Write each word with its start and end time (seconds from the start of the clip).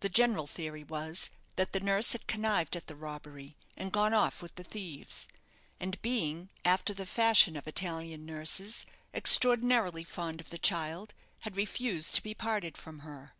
The 0.00 0.08
general 0.08 0.46
theory 0.46 0.84
was, 0.84 1.28
that 1.56 1.74
the 1.74 1.80
nurse 1.80 2.12
had 2.12 2.26
connived 2.26 2.76
at 2.76 2.86
the 2.86 2.96
robbery, 2.96 3.58
and 3.76 3.92
gone 3.92 4.14
off 4.14 4.40
with 4.40 4.54
the 4.54 4.64
thieves; 4.64 5.28
and 5.78 6.00
being, 6.00 6.48
after 6.64 6.94
the 6.94 7.04
fashion 7.04 7.56
of 7.58 7.68
Italian 7.68 8.24
nurses, 8.24 8.86
extraordinarily 9.12 10.02
fond 10.02 10.40
of 10.40 10.48
the 10.48 10.56
child, 10.56 11.12
had 11.40 11.58
refused 11.58 12.14
to 12.14 12.22
be 12.22 12.32
parted 12.32 12.78
from 12.78 13.00
her. 13.00 13.34